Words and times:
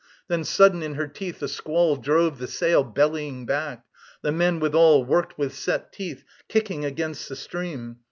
Then 0.29 0.43
sudden 0.43 0.81
in 0.81 0.95
her 0.95 1.05
teeth 1.07 1.43
a 1.43 1.47
squall 1.47 1.95
Drove 1.95 2.39
the 2.39 2.47
sail 2.47 2.83
bellying 2.83 3.45
back. 3.45 3.85
The 4.23 4.31
men 4.31 4.59
withal 4.59 5.05
Worked 5.05 5.37
with 5.37 5.53
set 5.55 5.93
teeth, 5.93 6.23
kicking 6.49 6.83
against 6.83 7.29
the 7.29 7.35
stream. 7.35 7.97